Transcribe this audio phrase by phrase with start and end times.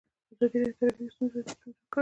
[0.31, 1.73] ازادي راډیو د ټرافیکي ستونزې وضعیت انځور کړی.